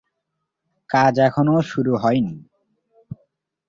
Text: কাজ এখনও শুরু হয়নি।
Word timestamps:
কাজ 0.89 1.13
এখনও 1.19 1.57
শুরু 1.61 1.93
হয়নি। 1.95 2.35